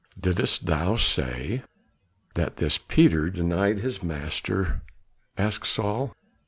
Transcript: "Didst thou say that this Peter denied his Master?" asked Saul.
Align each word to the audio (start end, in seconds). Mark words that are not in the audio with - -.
"Didst 0.19 0.65
thou 0.65 0.95
say 0.95 1.61
that 2.33 2.57
this 2.57 2.79
Peter 2.79 3.29
denied 3.29 3.77
his 3.81 4.01
Master?" 4.01 4.81
asked 5.37 5.67
Saul. 5.67 6.15